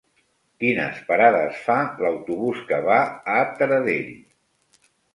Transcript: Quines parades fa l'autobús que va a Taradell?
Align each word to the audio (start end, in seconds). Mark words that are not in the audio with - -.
Quines 0.63 0.97
parades 1.09 1.59
fa 1.67 1.77
l'autobús 2.05 2.65
que 2.73 2.83
va 2.91 2.99
a 3.37 3.39
Taradell? 3.63 4.13